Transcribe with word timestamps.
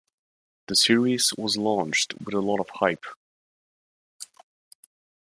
The 0.65 0.75
series 0.75 1.31
was 1.37 1.57
launched 1.57 2.15
with 2.25 2.33
a 2.33 2.39
lot 2.39 2.59
of 2.59 2.67
hype. 2.73 3.05